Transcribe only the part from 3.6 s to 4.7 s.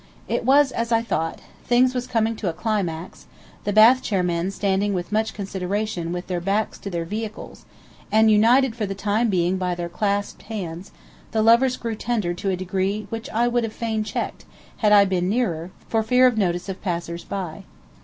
the bath chair men